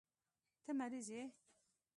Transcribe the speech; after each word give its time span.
ته 0.63 0.71
مريض 0.79 1.07
يې. 1.15 1.23